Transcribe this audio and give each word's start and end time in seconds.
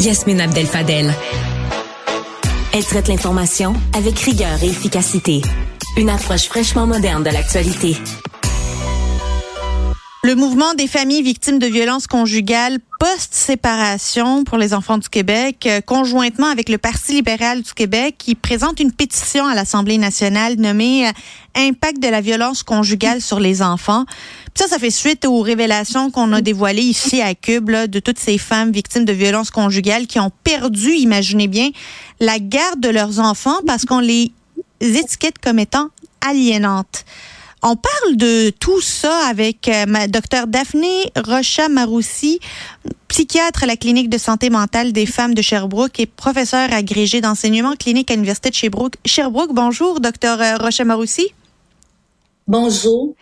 Yasmine 0.00 0.40
Abdel 0.40 0.66
Fadel. 0.66 1.12
Elle 2.72 2.84
traite 2.84 3.08
l'information 3.08 3.74
avec 3.94 4.18
rigueur 4.18 4.62
et 4.62 4.68
efficacité. 4.68 5.42
Une 5.98 6.08
approche 6.08 6.46
fraîchement 6.46 6.86
moderne 6.86 7.22
de 7.22 7.28
l'actualité. 7.28 7.96
Le 10.22 10.34
mouvement 10.34 10.74
des 10.74 10.86
familles 10.86 11.22
victimes 11.22 11.58
de 11.58 11.66
violences 11.66 12.06
conjugales 12.06 12.78
post-séparation 12.98 14.44
pour 14.44 14.58
les 14.58 14.74
enfants 14.74 14.98
du 14.98 15.08
Québec, 15.08 15.66
euh, 15.66 15.80
conjointement 15.80 16.48
avec 16.48 16.68
le 16.68 16.76
Parti 16.76 17.14
libéral 17.14 17.62
du 17.62 17.72
Québec, 17.72 18.16
qui 18.18 18.34
présente 18.34 18.80
une 18.80 18.92
pétition 18.92 19.46
à 19.46 19.54
l'Assemblée 19.54 19.96
nationale 19.96 20.56
nommée 20.56 21.08
euh, 21.08 21.12
Impact 21.56 22.00
de 22.00 22.08
la 22.08 22.20
violence 22.20 22.62
conjugale 22.62 23.20
sur 23.20 23.40
les 23.40 23.62
enfants. 23.62 24.04
Ça, 24.54 24.66
ça 24.68 24.78
fait 24.78 24.90
suite 24.90 25.24
aux 25.24 25.40
révélations 25.40 26.10
qu'on 26.10 26.32
a 26.32 26.40
dévoilées 26.40 26.82
ici 26.82 27.22
à 27.22 27.34
Cube 27.34 27.70
de 27.70 28.00
toutes 28.00 28.18
ces 28.18 28.36
femmes 28.36 28.72
victimes 28.72 29.04
de 29.04 29.12
violences 29.12 29.50
conjugales 29.50 30.06
qui 30.06 30.18
ont 30.18 30.32
perdu, 30.44 30.92
imaginez 30.92 31.48
bien, 31.48 31.70
la 32.18 32.38
garde 32.38 32.80
de 32.80 32.88
leurs 32.88 33.20
enfants 33.20 33.60
parce 33.66 33.84
qu'on 33.84 34.00
les 34.00 34.32
étiquette 34.80 35.38
comme 35.38 35.58
étant 35.58 35.88
aliénantes. 36.20 37.04
On 37.62 37.76
parle 37.76 38.16
de 38.16 38.50
tout 38.50 38.80
ça 38.80 39.26
avec 39.28 39.68
euh, 39.68 39.84
ma 39.86 40.08
docteur 40.08 40.46
Daphné 40.46 41.12
Rocha-Maroussi, 41.14 42.40
psychiatre 43.08 43.64
à 43.64 43.66
la 43.66 43.76
clinique 43.76 44.08
de 44.08 44.16
santé 44.16 44.48
mentale 44.48 44.92
des 44.92 45.04
femmes 45.04 45.34
de 45.34 45.42
Sherbrooke 45.42 46.00
et 46.00 46.06
professeur 46.06 46.72
agrégé 46.72 47.20
d'enseignement 47.20 47.76
clinique 47.76 48.10
à 48.10 48.14
l'Université 48.14 48.48
de 48.48 48.54
Sherbrooke. 48.54 48.94
Sherbrooke, 49.04 49.52
bonjour, 49.52 50.00
docteur 50.00 50.40
euh, 50.40 50.56
Rocha-Maroussi. 50.56 51.34
Bonjour. 52.46 53.14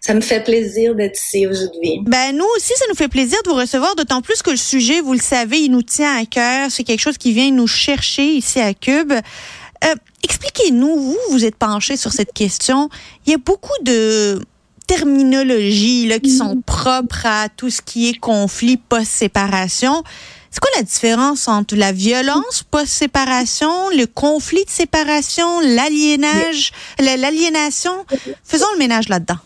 Ça 0.00 0.14
me 0.14 0.22
fait 0.22 0.42
plaisir 0.42 0.94
d'être 0.94 1.18
ici 1.20 1.46
aujourd'hui. 1.46 2.00
Ben 2.06 2.34
nous 2.34 2.46
aussi, 2.56 2.72
ça 2.74 2.86
nous 2.88 2.94
fait 2.94 3.08
plaisir 3.08 3.38
de 3.44 3.50
vous 3.50 3.56
recevoir, 3.56 3.94
d'autant 3.96 4.22
plus 4.22 4.40
que 4.40 4.50
le 4.50 4.56
sujet, 4.56 5.02
vous 5.02 5.12
le 5.12 5.20
savez, 5.20 5.58
il 5.58 5.70
nous 5.70 5.82
tient 5.82 6.16
à 6.16 6.24
cœur. 6.24 6.70
C'est 6.70 6.84
quelque 6.84 7.00
chose 7.00 7.18
qui 7.18 7.32
vient 7.32 7.50
nous 7.50 7.66
chercher 7.66 8.24
ici 8.24 8.60
à 8.60 8.72
Cube. 8.72 9.12
Euh, 9.12 9.94
expliquez-nous, 10.22 10.96
vous, 10.96 11.18
vous 11.30 11.44
êtes 11.44 11.56
penché 11.56 11.98
sur 11.98 12.12
cette 12.12 12.32
question. 12.32 12.88
Il 13.26 13.32
y 13.32 13.34
a 13.34 13.38
beaucoup 13.38 13.76
de 13.82 14.40
terminologies 14.86 16.08
là, 16.08 16.18
qui 16.18 16.30
sont 16.30 16.62
propres 16.62 17.26
à 17.26 17.48
tout 17.48 17.70
ce 17.70 17.82
qui 17.82 18.08
est 18.08 18.18
conflit 18.18 18.78
post-séparation. 18.78 20.02
C'est 20.50 20.60
quoi 20.60 20.70
la 20.76 20.82
différence 20.82 21.46
entre 21.46 21.76
la 21.76 21.92
violence 21.92 22.64
post-séparation, 22.70 23.90
le 23.90 24.06
conflit 24.06 24.64
de 24.64 24.70
séparation, 24.70 25.60
l'aliénage, 25.60 26.72
l'aliénation? 26.98 28.04
Faisons 28.42 28.66
le 28.72 28.78
ménage 28.78 29.08
là-dedans. 29.08 29.36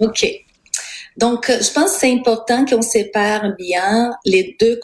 OK. 0.00 0.26
Donc, 1.16 1.46
je 1.48 1.72
pense 1.72 1.92
que 1.92 2.00
c'est 2.00 2.12
important 2.12 2.64
qu'on 2.64 2.82
sépare 2.82 3.54
bien 3.56 4.12
les 4.24 4.56
deux, 4.58 4.80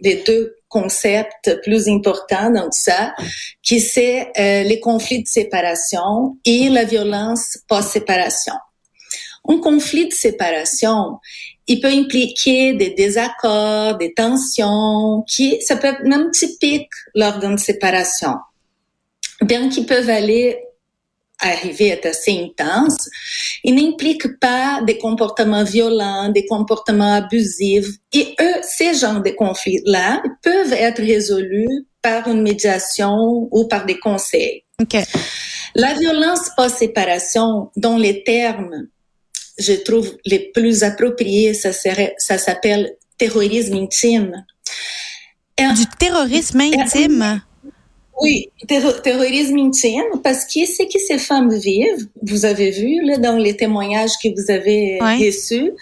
les 0.00 0.22
deux 0.26 0.56
concept 0.72 1.60
plus 1.62 1.88
important 1.88 2.50
dans 2.50 2.64
tout 2.64 2.70
ça, 2.72 3.14
qui 3.62 3.78
c'est 3.78 4.32
euh, 4.38 4.62
les 4.62 4.80
conflits 4.80 5.22
de 5.22 5.28
séparation 5.28 6.36
et 6.44 6.68
la 6.68 6.84
violence 6.84 7.58
post-séparation. 7.68 8.54
Un 9.48 9.58
conflit 9.58 10.08
de 10.08 10.12
séparation, 10.12 11.18
il 11.66 11.80
peut 11.80 11.88
impliquer 11.88 12.72
des 12.74 12.90
désaccords, 12.90 13.98
des 13.98 14.14
tensions, 14.14 15.24
qui 15.28 15.60
ça 15.60 15.76
peut 15.76 15.88
être 15.88 16.04
même 16.04 16.30
typique 16.30 16.90
lors 17.14 17.38
d'une 17.38 17.58
séparation, 17.58 18.34
bien 19.42 19.68
qu'ils 19.68 19.86
peuvent 19.86 20.10
aller 20.10 20.58
arriver 21.42 21.90
à 21.90 21.94
être 21.94 22.06
assez 22.06 22.32
intense, 22.32 23.08
il 23.64 23.74
n'implique 23.74 24.38
pas 24.38 24.80
des 24.86 24.98
comportements 24.98 25.64
violents, 25.64 26.28
des 26.30 26.46
comportements 26.46 27.14
abusifs. 27.14 27.88
Et 28.12 28.34
eux, 28.40 28.54
ces 28.62 28.94
genres 28.94 29.22
de 29.22 29.30
conflits-là 29.30 30.22
peuvent 30.42 30.72
être 30.72 31.02
résolus 31.02 31.86
par 32.00 32.28
une 32.28 32.42
médiation 32.42 33.48
ou 33.50 33.66
par 33.68 33.86
des 33.86 33.98
conseils. 33.98 34.64
Okay. 34.80 35.04
La 35.74 35.94
violence 35.94 36.50
post-séparation, 36.56 37.70
dont 37.76 37.96
les 37.96 38.24
termes, 38.24 38.88
je 39.58 39.72
trouve 39.74 40.16
les 40.24 40.50
plus 40.52 40.82
appropriés, 40.82 41.54
ça 41.54 41.72
serait, 41.72 42.14
ça 42.18 42.38
s'appelle 42.38 42.92
terrorisme 43.16 43.74
intime. 43.74 44.44
Du 45.58 45.86
terrorisme 45.98 46.60
intime? 46.60 47.42
Oui, 48.22 48.48
terrorisme 48.68 49.58
intime, 49.58 50.20
parce 50.22 50.44
que 50.44 50.64
ce 50.64 50.84
que 50.84 50.98
ces 51.08 51.18
femmes 51.18 51.52
vivent, 51.52 52.06
vous 52.22 52.44
avez 52.44 52.70
vu 52.70 53.04
là, 53.04 53.18
dans 53.18 53.36
les 53.36 53.56
témoignages 53.56 54.12
que 54.22 54.28
vous 54.28 54.48
avez 54.48 54.98
reçus, 55.00 55.72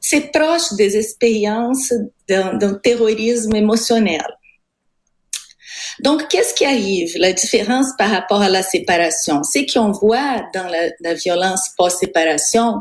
c'est 0.00 0.32
proche 0.32 0.72
des 0.72 0.96
expériences 0.96 1.92
d'un 2.28 2.74
terrorisme 2.82 3.54
émotionnel. 3.54 4.26
Donc, 6.02 6.26
qu'est-ce 6.28 6.54
qui 6.54 6.64
arrive? 6.64 7.12
La 7.18 7.32
différence 7.32 7.86
par 7.96 8.10
rapport 8.10 8.42
à 8.42 8.48
la 8.48 8.64
séparation, 8.64 9.44
c'est 9.44 9.64
qu'on 9.64 9.92
voit 9.92 10.44
dans 10.52 10.66
la, 10.66 10.90
la 11.00 11.14
violence 11.14 11.70
post-séparation, 11.78 12.80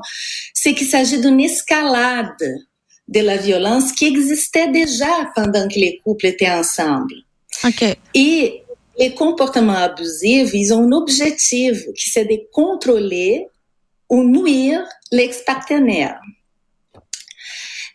c'est 0.53 0.73
qu'il 0.73 0.87
s'agit 0.87 1.21
d'une 1.21 1.39
escalade 1.39 2.43
de 3.07 3.19
la 3.19 3.37
violence 3.37 3.91
qui 3.91 4.07
existait 4.07 4.71
déjà 4.71 5.29
pendant 5.35 5.67
que 5.67 5.75
les 5.75 6.01
couples 6.03 6.25
étaient 6.25 6.49
ensemble. 6.49 7.13
Okay. 7.63 7.95
Et 8.13 8.64
les 8.97 9.13
comportements 9.13 9.73
abusifs, 9.73 10.51
ils 10.53 10.73
ont 10.73 10.83
un 10.83 10.91
objectif 10.91 11.85
qui 11.95 12.09
c'est 12.09 12.25
de 12.25 12.39
contrôler 12.51 13.47
ou 14.09 14.23
nuire 14.23 14.83
l'ex-partenaire. 15.11 16.19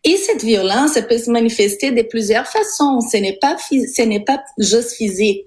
Et 0.03 0.17
cette 0.17 0.43
violence, 0.43 0.97
elle 0.97 1.07
peut 1.07 1.19
se 1.19 1.31
manifester 1.31 1.91
de 1.91 2.01
plusieurs 2.01 2.47
façons. 2.47 3.01
Ce 3.03 3.19
n'est 3.19 3.37
pas, 3.39 3.57
ce 3.71 4.03
n'est 4.03 4.25
pas 4.25 4.43
juste 4.57 4.93
physique. 4.93 5.45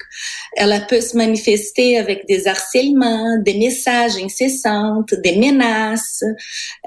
Elle 0.55 0.85
peut 0.87 1.01
se 1.01 1.17
manifester 1.17 1.97
avec 1.97 2.27
des 2.27 2.47
harcèlements, 2.47 3.39
des 3.41 3.55
messages 3.55 4.15
incessants, 4.17 5.03
des 5.23 5.37
menaces, 5.37 6.23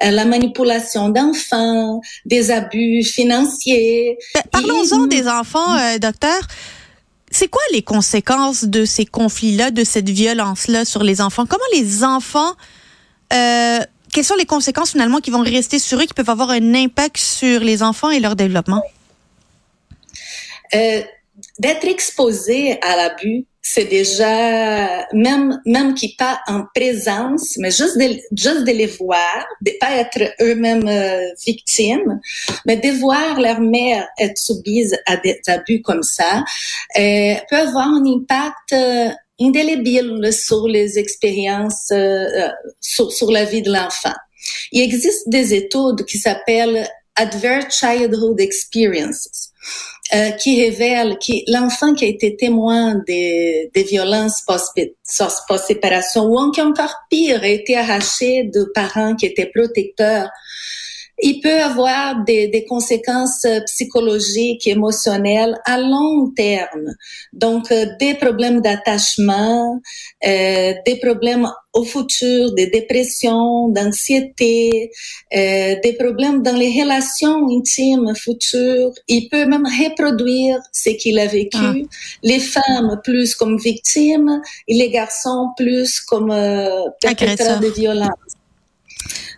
euh, 0.04 0.10
la 0.12 0.25
manipulation 0.25 1.09
d'enfants, 1.09 2.00
des 2.25 2.53
abus 2.53 3.03
financiers. 3.03 4.16
Ben, 4.34 4.43
parlons-en 4.53 5.06
des 5.09 5.27
enfants, 5.27 5.77
euh, 5.77 5.98
docteur. 5.98 6.47
C'est 7.38 7.48
quoi 7.48 7.60
les 7.70 7.82
conséquences 7.82 8.64
de 8.64 8.86
ces 8.86 9.04
conflits-là, 9.04 9.70
de 9.70 9.84
cette 9.84 10.08
violence-là 10.08 10.86
sur 10.86 11.04
les 11.04 11.20
enfants? 11.20 11.44
Comment 11.44 11.66
les 11.74 12.02
enfants, 12.02 12.54
euh, 13.30 13.78
quelles 14.10 14.24
sont 14.24 14.36
les 14.36 14.47
conséquences 14.47 14.92
finalement 14.92 15.19
qui 15.19 15.30
vont 15.30 15.42
rester 15.42 15.78
sur 15.78 16.00
eux, 16.00 16.06
qui 16.06 16.14
peuvent 16.14 16.30
avoir 16.30 16.48
un 16.48 16.74
impact 16.74 17.19
sur 17.19 17.60
les 17.60 17.82
enfants 17.82 18.10
et 18.10 18.20
leur 18.20 18.36
développement? 18.36 18.82
Euh, 20.74 21.02
D'être 21.58 21.84
exposé 21.84 22.80
à 22.80 22.97
l'abus, 22.97 23.44
c'est 23.69 23.87
déjà 23.87 25.06
même 25.12 25.60
même 25.66 25.94
qui 25.94 26.15
pas 26.15 26.38
en 26.47 26.62
présence, 26.72 27.56
mais 27.59 27.72
juste 27.72 27.99
de 27.99 28.16
juste 28.31 28.65
de 28.65 28.71
les 28.71 28.87
voir, 28.87 29.44
de 29.60 29.72
pas 29.81 29.97
être 29.97 30.34
eux-mêmes 30.41 30.87
euh, 30.87 31.21
victimes, 31.44 32.21
mais 32.65 32.77
de 32.77 32.91
voir 33.00 33.41
leur 33.41 33.60
mère 33.60 34.06
être 34.21 34.38
soumise 34.38 34.97
à 35.06 35.16
des 35.16 35.41
abus 35.49 35.82
comme 35.82 36.04
ça, 36.04 36.44
euh, 36.97 37.34
peut 37.50 37.56
avoir 37.56 37.88
un 37.88 38.04
impact 38.06 38.72
euh, 38.72 39.09
indélébile 39.41 40.33
sur 40.33 40.69
les 40.69 41.00
expériences, 41.00 41.91
euh, 41.91 42.48
sur, 42.81 43.10
sur 43.10 43.33
la 43.33 43.44
vie 43.44 43.62
de 43.62 43.72
l'enfant. 43.72 44.15
Il 44.71 44.81
existe 44.81 45.28
des 45.28 45.54
études 45.54 46.04
qui 46.06 46.19
s'appellent 46.19 46.88
Adverse 47.16 47.77
Childhood 47.81 48.38
Experiences 48.38 49.50
euh, 50.15 50.31
qui 50.33 50.62
révèle 50.62 51.19
que 51.19 51.33
l'enfant 51.50 51.93
qui 51.94 52.05
a 52.05 52.09
été 52.09 52.37
témoin 52.37 53.03
des, 53.06 53.71
des 53.75 53.83
violences 53.83 54.43
post-séparation 54.47 56.25
ou 56.25 56.39
encore 56.39 56.94
pire, 57.11 57.43
a 57.43 57.49
été 57.49 57.77
arraché 57.77 58.45
de 58.45 58.71
parents 58.75 59.16
qui 59.16 59.27
étaient 59.27 59.50
protecteurs 59.55 60.28
il 61.22 61.41
peut 61.41 61.60
avoir 61.60 62.25
des, 62.25 62.49
des, 62.49 62.65
conséquences 62.65 63.47
psychologiques, 63.66 64.66
émotionnelles 64.66 65.59
à 65.65 65.78
long 65.78 66.30
terme. 66.36 66.95
Donc, 67.33 67.72
euh, 67.72 67.86
des 67.98 68.15
problèmes 68.15 68.60
d'attachement, 68.60 69.80
euh, 70.27 70.74
des 70.84 70.97
problèmes 70.97 71.48
au 71.77 71.84
futur, 71.84 72.53
des 72.54 72.68
dépressions, 72.68 73.68
d'anxiété, 73.68 74.91
euh, 75.34 75.77
des 75.83 75.92
problèmes 75.92 76.42
dans 76.42 76.57
les 76.57 76.71
relations 76.83 77.47
intimes 77.51 78.15
futures. 78.15 78.92
Il 79.09 79.28
peut 79.28 79.45
même 79.45 79.66
reproduire 79.66 80.59
ce 80.72 80.91
qu'il 80.91 81.18
a 81.18 81.27
vécu. 81.27 81.59
Ah. 81.60 81.74
Les 82.22 82.41
femmes 82.41 83.01
plus 83.04 83.34
comme 83.34 83.59
victimes 83.59 84.41
et 84.68 84.74
les 84.74 84.91
garçons 84.91 85.51
plus 85.57 86.01
comme 86.01 86.30
euh, 86.30 86.89
perpétrateurs 87.01 87.60
de 87.60 87.68
violence. 87.68 88.09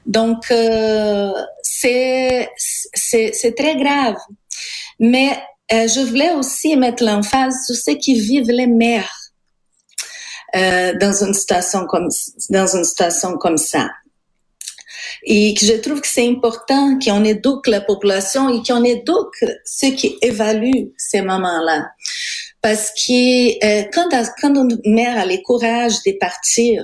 Donc, 0.08 0.50
euh, 0.50 1.32
c'est 1.62 2.48
très 3.56 3.76
grave. 3.76 4.16
Mais 4.98 5.38
euh, 5.72 5.86
je 5.86 6.00
voulais 6.00 6.32
aussi 6.32 6.76
mettre 6.76 7.04
l'emphase 7.04 7.66
sur 7.66 7.76
ce 7.76 7.90
qui 7.90 8.18
vivent 8.18 8.50
les 8.50 8.66
mères 8.66 9.12
euh, 10.56 10.94
dans 10.98 11.12
une 11.24 11.34
situation 11.34 11.86
comme 11.86 12.08
dans 12.48 12.66
une 12.74 12.84
situation 12.84 13.36
comme 13.36 13.58
ça. 13.58 13.90
et 15.24 15.54
je 15.60 15.74
trouve 15.74 16.00
que 16.00 16.06
c'est 16.06 16.26
important 16.26 16.98
qu'on 16.98 17.22
éduque 17.22 17.66
la 17.66 17.82
population 17.82 18.48
et 18.48 18.62
qu'on 18.66 18.82
éduque 18.82 19.44
ceux 19.66 19.90
qui 19.90 20.16
évaluent 20.22 20.90
ces 20.96 21.20
moments-là. 21.20 21.90
Parce 22.62 22.90
que 22.90 23.64
euh, 23.64 23.84
quand, 23.92 24.08
quand 24.40 24.54
une 24.54 24.94
mère 24.94 25.18
a 25.18 25.26
le 25.26 25.36
courage 25.42 26.02
de 26.06 26.12
partir, 26.18 26.82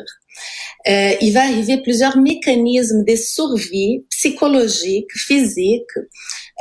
euh, 0.89 1.15
il 1.21 1.33
va 1.33 1.43
arriver 1.43 1.81
plusieurs 1.83 2.17
mécanismes 2.17 3.05
de 3.05 3.17
survie 3.17 4.05
psychologique, 4.11 5.11
physique, 5.15 5.91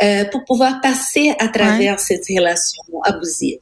euh, 0.01 0.25
pour 0.25 0.43
pouvoir 0.45 0.81
passer 0.81 1.33
à 1.39 1.49
travers 1.49 1.93
ouais. 1.93 1.97
cette 1.97 2.25
relation 2.27 2.83
abusive. 3.03 3.59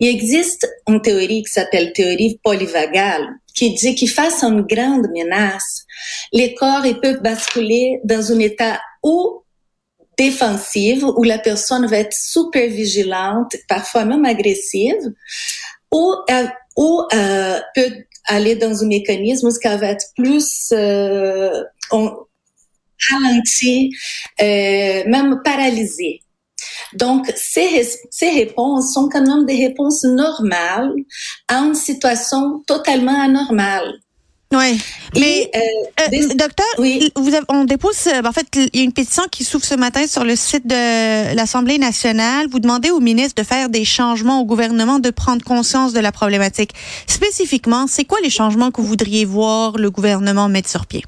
Il 0.00 0.08
existe 0.08 0.68
une 0.86 1.02
théorie 1.02 1.42
qui 1.42 1.52
s'appelle 1.52 1.92
théorie 1.92 2.38
polyvagale, 2.42 3.26
qui 3.54 3.74
dit 3.74 3.94
que 3.94 4.06
face 4.06 4.44
à 4.44 4.46
une 4.46 4.62
grande 4.62 5.08
menace, 5.12 5.84
les 6.32 6.54
corps 6.54 6.86
ils 6.86 7.00
peuvent 7.00 7.22
basculer 7.22 8.00
dans 8.04 8.32
un 8.32 8.38
état 8.38 8.80
ou 9.02 9.42
défensif, 10.16 11.02
où 11.02 11.22
la 11.24 11.38
personne 11.38 11.86
va 11.86 11.98
être 11.98 12.14
super 12.14 12.68
vigilante, 12.68 13.54
parfois 13.68 14.04
même 14.04 14.24
agressive, 14.24 15.12
ou, 15.92 16.14
euh, 16.30 16.46
ou 16.76 17.02
euh, 17.12 17.60
peut 17.74 17.92
aller 18.26 18.56
dans 18.56 18.82
un 18.82 18.86
mécanisme 18.86 19.48
qui 19.50 19.68
va 19.68 19.86
être 19.86 20.06
plus 20.16 20.68
euh, 20.72 21.62
ralenti, 23.10 23.90
euh, 24.40 25.02
même 25.06 25.40
paralysé. 25.44 26.20
Donc, 26.94 27.32
ces, 27.36 27.86
ces 28.10 28.30
réponses 28.30 28.94
sont 28.94 29.08
quand 29.08 29.26
même 29.26 29.46
des 29.46 29.66
réponses 29.66 30.04
normales 30.04 30.92
à 31.48 31.58
une 31.58 31.74
situation 31.74 32.62
totalement 32.66 33.20
anormale. 33.20 34.00
Oui, 34.52 34.80
mais 35.18 35.50
euh, 35.56 35.58
euh, 36.02 36.34
docteur, 36.34 36.66
oui. 36.78 37.10
vous 37.16 37.34
avez, 37.34 37.44
on 37.48 37.64
dépose, 37.64 38.06
euh, 38.06 38.22
en 38.24 38.30
fait, 38.30 38.46
il 38.54 38.78
y 38.78 38.80
a 38.80 38.84
une 38.84 38.92
pétition 38.92 39.24
qui 39.28 39.42
s'ouvre 39.42 39.64
ce 39.64 39.74
matin 39.74 40.06
sur 40.06 40.22
le 40.22 40.36
site 40.36 40.68
de 40.68 41.34
l'Assemblée 41.34 41.78
nationale. 41.78 42.46
Vous 42.48 42.60
demandez 42.60 42.90
au 42.90 43.00
ministre 43.00 43.42
de 43.42 43.46
faire 43.46 43.68
des 43.68 43.84
changements 43.84 44.40
au 44.40 44.44
gouvernement, 44.44 45.00
de 45.00 45.10
prendre 45.10 45.44
conscience 45.44 45.92
de 45.92 45.98
la 45.98 46.12
problématique. 46.12 46.72
Spécifiquement, 47.08 47.88
c'est 47.88 48.04
quoi 48.04 48.18
les 48.22 48.30
changements 48.30 48.70
que 48.70 48.80
vous 48.80 48.86
voudriez 48.86 49.24
voir 49.24 49.78
le 49.78 49.90
gouvernement 49.90 50.48
mettre 50.48 50.70
sur 50.70 50.86
pied? 50.86 51.02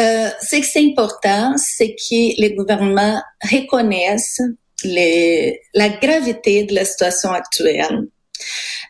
Euh, 0.00 0.28
ce 0.42 0.56
que 0.56 0.66
c'est 0.66 0.84
important, 0.84 1.54
c'est 1.56 1.94
que 1.94 2.40
les 2.40 2.54
gouvernements 2.56 3.22
reconnaissent 3.40 4.42
les, 4.82 5.60
la 5.74 5.90
gravité 5.90 6.64
de 6.64 6.74
la 6.74 6.84
situation 6.84 7.30
actuelle 7.30 8.08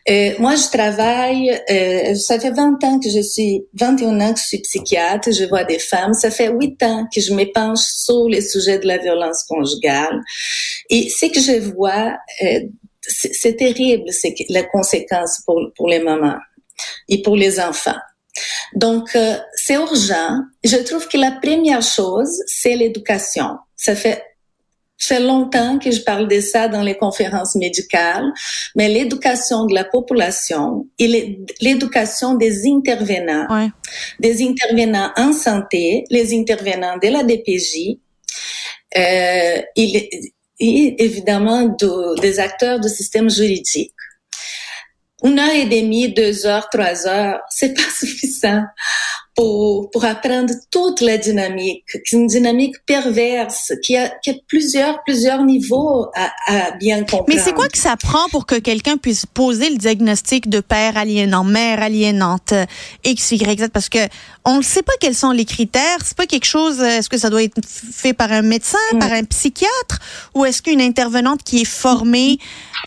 euh, 0.09 0.31
moi, 0.39 0.55
je 0.55 0.69
travaille, 0.69 1.51
euh, 1.69 2.15
ça 2.15 2.39
fait 2.39 2.51
20 2.51 2.83
ans 2.83 2.99
que 2.99 3.09
je 3.09 3.21
suis, 3.21 3.63
21 3.73 4.21
ans 4.21 4.33
que 4.33 4.39
je 4.39 4.45
suis 4.45 4.59
psychiatre, 4.59 5.31
je 5.31 5.43
vois 5.45 5.63
des 5.63 5.79
femmes. 5.79 6.13
Ça 6.13 6.31
fait 6.31 6.49
8 6.49 6.83
ans 6.83 7.07
que 7.13 7.19
je 7.19 7.33
me 7.33 7.43
penche 7.51 7.79
sur 7.79 8.29
les 8.29 8.41
sujets 8.41 8.79
de 8.79 8.87
la 8.87 8.97
violence 8.97 9.43
conjugale. 9.43 10.21
Et 10.89 11.09
ce 11.09 11.25
que 11.25 11.39
je 11.39 11.73
vois, 11.73 12.15
euh, 12.43 12.59
c'est 13.01 13.55
terrible, 13.55 14.11
c'est 14.11 14.35
la 14.49 14.63
conséquence 14.63 15.41
pour, 15.45 15.61
pour 15.75 15.89
les 15.89 15.99
mamans 15.99 16.39
et 17.09 17.21
pour 17.21 17.35
les 17.35 17.59
enfants. 17.59 17.99
Donc, 18.75 19.15
euh, 19.15 19.37
c'est 19.55 19.75
urgent. 19.75 20.39
Je 20.63 20.77
trouve 20.77 21.07
que 21.07 21.17
la 21.17 21.31
première 21.31 21.81
chose, 21.81 22.43
c'est 22.45 22.75
l'éducation. 22.75 23.57
Ça 23.75 23.95
fait 23.95 24.23
fait 24.97 25.19
longtemps 25.19 25.77
que 25.79 25.91
je 25.91 26.01
parle 26.01 26.27
de 26.27 26.39
ça 26.39 26.67
dans 26.67 26.81
les 26.81 26.95
conférences 26.95 27.55
médicales, 27.55 28.25
mais 28.75 28.89
l'éducation 28.89 29.65
de 29.65 29.73
la 29.73 29.83
population 29.83 30.87
et 30.97 31.39
l'éducation 31.61 32.35
des 32.35 32.67
intervenants, 32.67 33.47
ouais. 33.49 33.69
des 34.19 34.43
intervenants 34.43 35.11
en 35.15 35.33
santé, 35.33 36.05
les 36.09 36.37
intervenants 36.37 36.97
de 36.97 37.07
la 37.09 37.23
DPJ, 37.23 37.99
euh, 38.97 39.61
et, 39.75 40.31
et, 40.59 41.03
évidemment 41.03 41.63
de, 41.63 42.19
des 42.21 42.39
acteurs 42.39 42.79
du 42.79 42.89
système 42.89 43.29
juridique. 43.29 43.93
Une 45.23 45.39
heure 45.39 45.53
et 45.53 45.65
demie, 45.65 46.13
deux 46.13 46.45
heures, 46.45 46.69
trois 46.69 47.07
heures, 47.07 47.39
c'est 47.49 47.73
pas 47.73 47.89
suffisant 47.99 48.63
pour, 49.37 49.91
pour 49.91 50.03
apprendre 50.03 50.51
toute 50.71 50.99
la 50.99 51.17
dynamique, 51.19 51.85
une 52.11 52.25
dynamique 52.25 52.73
perverse 52.87 53.71
qui 53.83 53.95
a, 53.95 54.09
qui 54.23 54.31
a 54.31 54.33
plusieurs, 54.47 55.03
plusieurs 55.03 55.45
niveaux 55.45 56.07
à, 56.15 56.31
à 56.47 56.71
bien 56.71 57.01
comprendre. 57.01 57.25
Mais 57.27 57.37
c'est 57.37 57.53
quoi 57.53 57.69
que 57.69 57.77
ça 57.77 57.95
prend 57.97 58.27
pour 58.29 58.47
que 58.47 58.55
quelqu'un 58.55 58.97
puisse 58.97 59.27
poser 59.27 59.69
le 59.69 59.77
diagnostic 59.77 60.49
de 60.49 60.59
père 60.59 60.97
aliénant, 60.97 61.43
mère 61.43 61.83
aliénante, 61.83 62.55
X, 63.05 63.31
Y, 63.31 63.59
Z? 63.59 63.67
Parce 63.71 63.89
que 63.89 63.99
on 64.43 64.57
ne 64.57 64.63
sait 64.63 64.81
pas 64.81 64.93
quels 64.99 65.13
sont 65.13 65.31
les 65.31 65.45
critères. 65.45 65.99
C'est 66.03 66.17
pas 66.17 66.25
quelque 66.25 66.45
chose, 66.45 66.79
est-ce 66.81 67.07
que 67.07 67.17
ça 67.17 67.29
doit 67.29 67.43
être 67.43 67.61
fait 67.63 68.13
par 68.13 68.31
un 68.31 68.41
médecin, 68.41 68.77
mm. 68.93 68.99
par 68.99 69.11
un 69.11 69.23
psychiatre, 69.23 69.99
ou 70.33 70.45
est-ce 70.45 70.63
qu'une 70.63 70.81
intervenante 70.81 71.43
qui 71.43 71.61
est 71.61 71.65
formée, 71.65 72.39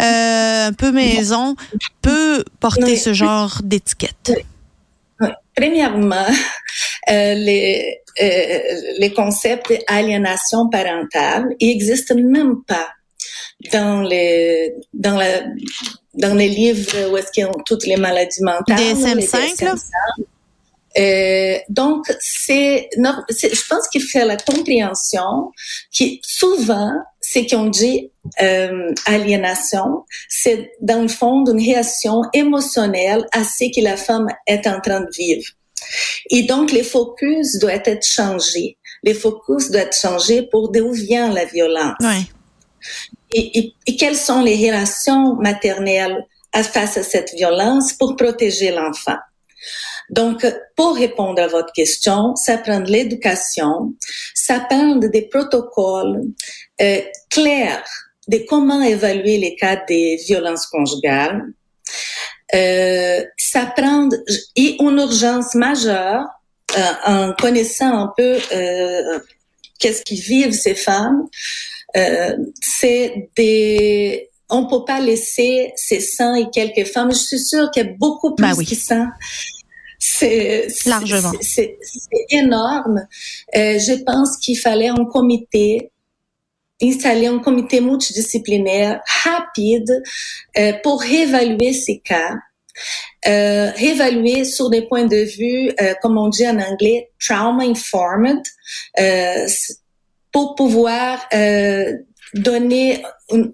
euh, 0.02 0.68
un 0.68 0.72
peu 0.72 0.90
maison, 0.90 1.54
peut 2.02 2.42
porter 2.58 2.96
ce 2.96 3.12
genre 3.12 3.60
d'étiquette? 3.62 4.32
Premièrement, 5.54 6.26
euh, 7.10 7.34
les, 7.34 8.00
euh, 8.22 8.58
les 8.98 9.12
concepts 9.12 9.72
d'aliénation 9.88 10.68
parentale 10.68 11.48
n'existent 11.60 12.14
même 12.14 12.62
pas 12.66 12.88
dans 13.72 14.00
les 14.02 14.74
dans 14.94 15.16
la 15.16 15.42
dans 16.14 16.34
les 16.34 16.48
livres 16.48 17.10
où 17.10 17.16
est-ce 17.16 17.30
qu'il 17.30 17.44
y 17.44 17.46
a 17.46 17.50
toutes 17.66 17.86
les 17.86 17.96
maladies 17.96 18.42
mentales. 18.42 18.78
DSM-5, 18.78 19.64
là? 19.64 19.74
Euh, 20.98 21.58
donc, 21.68 22.04
c'est, 22.20 22.88
je 22.96 23.68
pense 23.68 23.88
qu'il 23.88 24.02
fait 24.02 24.24
la 24.24 24.36
compréhension 24.36 25.52
qui 25.92 26.20
souvent, 26.22 26.92
ce 27.20 27.48
qu'on 27.48 27.66
dit 27.66 28.10
euh, 28.42 28.92
aliénation, 29.06 30.04
c'est 30.28 30.72
dans 30.80 31.02
le 31.02 31.08
fond 31.08 31.42
d'une 31.42 31.60
réaction 31.60 32.22
émotionnelle 32.32 33.24
à 33.32 33.44
ce 33.44 33.64
que 33.74 33.84
la 33.84 33.96
femme 33.96 34.26
est 34.46 34.66
en 34.66 34.80
train 34.80 35.00
de 35.00 35.10
vivre. 35.16 35.44
Et 36.30 36.42
donc, 36.42 36.72
les 36.72 36.82
focus 36.82 37.58
doivent 37.58 37.82
être 37.84 38.06
changés. 38.06 38.76
Les 39.02 39.14
focus 39.14 39.70
doivent 39.70 39.86
être 39.86 39.96
changés 39.96 40.42
pour 40.42 40.70
d'où 40.70 40.92
vient 40.92 41.32
la 41.32 41.44
violence. 41.44 41.96
Ouais. 42.00 42.26
Et, 43.32 43.58
et, 43.58 43.74
et, 43.86 43.96
quelles 43.96 44.16
sont 44.16 44.42
les 44.42 44.56
relations 44.56 45.36
maternelles 45.36 46.26
face 46.52 46.96
à 46.96 47.02
cette 47.02 47.32
violence 47.34 47.92
pour 47.92 48.16
protéger 48.16 48.72
l'enfant? 48.72 49.18
Donc, 50.10 50.46
pour 50.76 50.96
répondre 50.96 51.40
à 51.40 51.46
votre 51.46 51.72
question, 51.72 52.34
ça 52.36 52.58
prend 52.58 52.80
de 52.80 52.90
l'éducation, 52.90 53.94
ça 54.34 54.60
prend 54.60 54.96
des 54.96 55.22
protocoles 55.22 56.22
euh, 56.80 57.00
clairs 57.30 57.84
de 58.28 58.44
comment 58.48 58.82
évaluer 58.82 59.38
les 59.38 59.56
cas 59.56 59.76
de 59.76 60.24
violences 60.24 60.66
conjugales. 60.66 61.42
Euh, 62.54 63.24
ça 63.36 63.66
prend 63.76 64.08
et 64.56 64.76
une 64.80 64.98
urgence 64.98 65.54
majeure 65.54 66.26
euh, 66.76 66.92
en 67.06 67.32
connaissant 67.32 68.04
un 68.04 68.12
peu 68.16 68.38
euh, 68.52 69.18
qu'est-ce 69.78 70.02
qui 70.02 70.16
vivent 70.16 70.52
ces 70.52 70.74
femmes. 70.74 71.26
Euh, 71.96 72.36
c'est 72.60 73.30
des 73.36 74.30
on 74.48 74.66
peut 74.66 74.84
pas 74.84 75.00
laisser 75.00 75.72
ces 75.76 76.00
100 76.00 76.34
et 76.34 76.50
quelques 76.50 76.86
femmes. 76.86 77.12
Je 77.12 77.18
suis 77.18 77.38
sûre 77.38 77.70
qu'il 77.70 77.84
y 77.84 77.88
a 77.88 77.92
beaucoup 77.98 78.34
plus 78.34 78.44
ben 78.44 78.54
oui. 78.56 78.66
qui 78.66 78.74
100 78.74 79.06
c'est 80.00 80.66
largement. 80.86 81.32
C'est 81.40 81.78
énorme. 82.30 83.06
Euh, 83.54 83.78
je 83.78 84.02
pense 84.02 84.38
qu'il 84.38 84.58
fallait 84.58 84.88
un 84.88 85.04
comité 85.04 85.92
installer 86.82 87.26
un 87.26 87.38
comité 87.40 87.80
multidisciplinaire 87.82 89.02
rapide 89.24 90.02
euh, 90.58 90.72
pour 90.82 91.02
réévaluer 91.02 91.74
ces 91.74 91.98
cas, 91.98 92.36
euh, 93.28 93.70
réévaluer 93.72 94.44
sur 94.44 94.70
des 94.70 94.82
points 94.88 95.04
de 95.04 95.16
vue, 95.36 95.72
euh, 95.80 95.94
comme 96.00 96.16
on 96.16 96.28
dit 96.28 96.48
en 96.48 96.58
anglais, 96.58 97.10
trauma 97.22 97.64
informed, 97.64 98.42
euh, 98.98 99.46
pour 100.32 100.54
pouvoir 100.54 101.26
euh, 101.34 101.92
donner 102.34 103.02
une, 103.30 103.52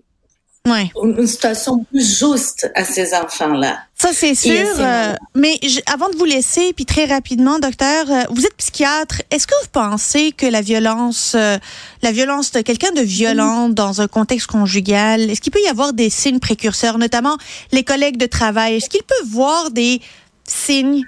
Ouais. 0.67 0.91
une 1.01 1.27
situation 1.29 1.85
plus 1.85 2.19
juste 2.19 2.71
à 2.75 2.85
ces 2.85 3.15
enfants-là. 3.15 3.79
Ça, 4.07 4.13
c'est 4.13 4.37
sûr. 4.37 4.69
Euh, 4.79 5.15
mais 5.35 5.59
je, 5.65 5.81
avant 5.93 6.09
de 6.09 6.17
vous 6.17 6.27
laisser, 6.27 6.73
puis 6.73 6.87
très 6.87 7.07
rapidement, 7.07 7.59
docteur, 7.59 8.09
euh, 8.09 8.23
vous 8.31 8.47
êtes 8.47 8.55
psychiatre. 8.57 9.23
Est-ce 9.33 9.49
que 9.49 9.55
vous 9.63 9.69
pensez 9.73 10.31
que 10.31 10.47
la 10.47 10.61
violence, 10.61 11.33
euh, 11.35 11.59
la 12.03 12.13
violence 12.13 12.53
de 12.53 12.61
quelqu'un 12.61 12.93
de 12.93 13.01
violent 13.01 13.69
mmh. 13.69 13.75
dans 13.75 14.01
un 14.01 14.07
contexte 14.07 14.47
conjugal, 14.47 15.29
est-ce 15.29 15.41
qu'il 15.41 15.51
peut 15.51 15.63
y 15.65 15.67
avoir 15.67 15.93
des 15.93 16.09
signes 16.09 16.39
précurseurs, 16.39 16.99
notamment 16.99 17.37
les 17.73 17.83
collègues 17.83 18.17
de 18.17 18.27
travail? 18.27 18.77
Est-ce 18.77 18.89
qu'ils 18.89 19.03
peuvent 19.03 19.29
voir 19.29 19.73
des 19.73 20.01
signes 20.45 21.03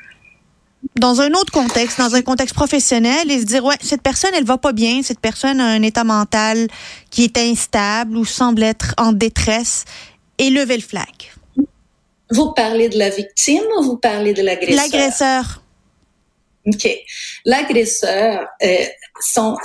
dans 0.98 1.20
un 1.20 1.30
autre 1.34 1.52
contexte, 1.52 1.98
dans 1.98 2.16
un 2.16 2.22
contexte 2.22 2.56
professionnel, 2.56 3.30
et 3.30 3.38
se 3.38 3.44
dire 3.44 3.64
ouais, 3.64 3.76
cette 3.80 4.02
personne, 4.02 4.32
elle 4.34 4.44
va 4.44 4.58
pas 4.58 4.72
bien, 4.72 5.02
cette 5.04 5.20
personne 5.20 5.60
a 5.60 5.66
un 5.66 5.82
état 5.82 6.02
mental 6.02 6.66
qui 7.10 7.22
est 7.22 7.38
instable 7.38 8.16
ou 8.16 8.24
semble 8.24 8.64
être 8.64 8.94
en 8.96 9.12
détresse, 9.12 9.84
et 10.38 10.50
lever 10.50 10.76
le 10.76 10.82
flag? 10.82 11.37
Vous 12.30 12.52
parlez 12.52 12.88
de 12.88 12.98
la 12.98 13.10
victime 13.10 13.64
ou 13.78 13.82
vous 13.82 13.96
parlez 13.96 14.34
de 14.34 14.42
l'agresseur? 14.42 14.76
L'agresseur. 14.76 15.62
OK. 16.66 16.88
L'agresseur, 17.44 18.46
euh, 18.62 18.84
sont, 19.20 19.56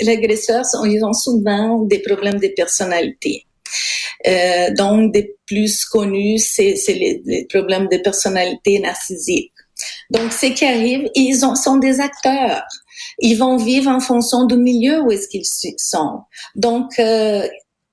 l'agresseur, 0.00 0.64
ils 0.84 1.04
ont 1.04 1.12
souvent 1.12 1.82
des 1.82 1.98
problèmes 1.98 2.40
de 2.40 2.48
personnalité. 2.48 3.46
Euh, 4.26 4.70
donc, 4.74 5.12
des 5.12 5.36
plus 5.46 5.84
connus, 5.84 6.38
c'est, 6.38 6.74
les, 6.88 7.22
les, 7.24 7.44
problèmes 7.46 7.88
de 7.88 7.98
personnalité 7.98 8.78
narcissique. 8.78 9.52
Donc, 10.10 10.32
ce 10.32 10.46
qui 10.46 10.64
arrive, 10.64 11.08
ils 11.14 11.44
ont, 11.44 11.54
sont 11.54 11.76
des 11.76 12.00
acteurs. 12.00 12.62
Ils 13.18 13.36
vont 13.36 13.56
vivre 13.56 13.90
en 13.90 14.00
fonction 14.00 14.46
du 14.46 14.56
milieu 14.56 15.02
où 15.02 15.12
est-ce 15.12 15.28
qu'ils 15.28 15.44
sont. 15.44 16.20
Donc, 16.54 16.98
euh, 16.98 17.46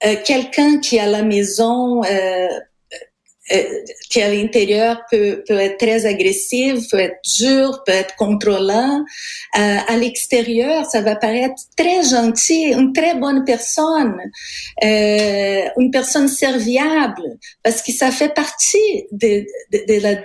euh, 0.06 0.16
quelqu'un 0.26 0.80
qui 0.80 1.00
à 1.00 1.08
la 1.08 1.24
maison 1.24 2.02
euh, 3.54 3.64
qui 4.10 4.22
à 4.22 4.30
l'intérieur 4.30 5.02
peut, 5.12 5.44
peut 5.48 5.58
être 5.58 5.78
très 5.78 6.06
agressif, 6.06 6.90
peut 6.90 7.00
être 7.00 7.20
dur, 7.38 7.84
peut 7.86 7.92
être 7.92 8.16
contrôlant. 8.16 9.04
Euh, 9.58 9.78
à 9.88 9.98
l'extérieur, 9.98 10.86
ça 10.86 11.02
va 11.02 11.16
paraître 11.16 11.62
très 11.78 12.04
gentil, 12.04 12.72
une 12.72 12.94
très 12.94 13.16
bonne 13.16 13.44
personne, 13.46 14.18
euh, 14.84 15.62
une 15.78 15.92
personne 15.92 16.28
serviable, 16.28 17.38
parce 17.64 17.82
que 17.82 17.92
ça 17.92 18.12
fait 18.12 18.34
partie 18.34 19.06
de, 19.12 19.46
de, 19.72 19.86
de 19.88 20.02
la 20.02 20.16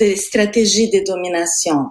de 0.00 0.14
stratégie 0.14 0.90
de 0.90 1.04
domination. 1.04 1.86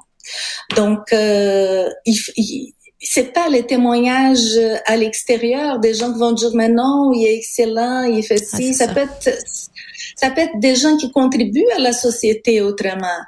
Donc, 0.76 1.14
euh, 1.14 1.90
il, 2.06 2.18
il 2.36 2.74
c'est 3.06 3.34
pas 3.34 3.50
les 3.50 3.64
témoignages 3.64 4.60
à 4.86 4.98
l'extérieur 4.98 5.80
des 5.80 5.94
gens 5.94 6.12
qui 6.12 6.20
vont 6.20 6.32
dire 6.32 6.52
mais 6.54 6.70
non, 6.70 7.12
il 7.14 7.26
est 7.26 7.36
excellent, 7.36 8.04
il 8.04 8.24
fait 8.24 8.42
ah, 8.42 8.58
ci. 8.58 8.74
ça, 8.74 8.88
ça, 8.88 8.94
peut 8.94 9.02
être 9.02 9.38
ça 10.16 10.32
peut 10.32 10.42
être 10.42 10.60
des 10.60 10.76
gens 10.76 10.96
qui 10.98 11.12
contribuent 11.12 11.70
à 11.76 11.80
la 11.80 11.94
société 11.94 12.62
autrement. 12.62 13.20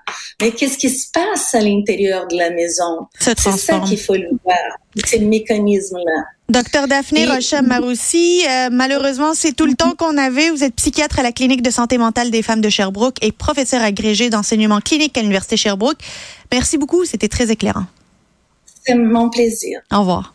Mais 0.41 0.51
qu'est-ce 0.51 0.77
qui 0.77 0.89
se 0.89 1.07
passe 1.11 1.53
à 1.53 1.61
l'intérieur 1.61 2.27
de 2.27 2.37
la 2.37 2.49
maison? 2.49 3.07
C'est 3.19 3.37
ça 3.37 3.79
qu'il 3.79 3.99
faut 3.99 4.15
le 4.15 4.29
voir, 4.43 4.57
ces 5.05 5.19
mécanismes-là. 5.19 6.23
Docteur 6.49 6.87
Daphné 6.87 7.25
Rocha 7.25 7.61
Maroussi, 7.61 8.41
euh, 8.49 8.69
malheureusement, 8.71 9.33
c'est 9.33 9.51
tout 9.51 9.65
le 9.65 9.73
temps 9.73 9.95
qu'on 9.95 10.17
avait. 10.17 10.49
Vous 10.49 10.63
êtes 10.63 10.75
psychiatre 10.75 11.19
à 11.19 11.23
la 11.23 11.33
clinique 11.33 11.61
de 11.61 11.69
santé 11.69 11.97
mentale 11.97 12.31
des 12.31 12.41
femmes 12.41 12.61
de 12.61 12.69
Sherbrooke 12.69 13.17
et 13.21 13.33
professeur 13.33 13.81
agrégé 13.81 14.29
d'enseignement 14.29 14.79
clinique 14.79 15.17
à 15.17 15.21
l'Université 15.21 15.57
Sherbrooke. 15.57 15.97
Merci 16.53 16.77
beaucoup, 16.77 17.03
c'était 17.03 17.27
très 17.27 17.51
éclairant. 17.51 17.85
C'est 18.85 18.95
mon 18.95 19.29
plaisir. 19.29 19.81
Au 19.91 19.99
revoir. 19.99 20.33